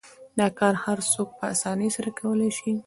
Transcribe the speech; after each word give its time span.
دا 0.39 0.47
کار 0.59 0.73
هر 0.85 0.99
څوک 1.13 1.29
په 1.37 1.45
اسانۍ 1.53 1.89
سره 1.95 2.09
کولای 2.19 2.51
شي. 2.57 2.71